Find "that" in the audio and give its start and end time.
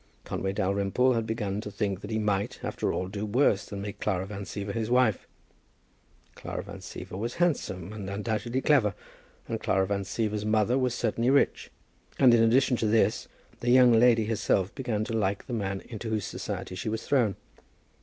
2.01-2.09